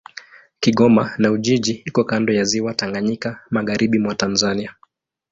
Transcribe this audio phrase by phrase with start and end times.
[0.59, 4.75] Kigoma na Ujiji iko kando ya Ziwa Tanganyika, magharibi mwa Tanzania.